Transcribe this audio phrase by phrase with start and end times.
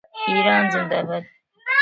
[0.27, 1.23] ایران زنده باد.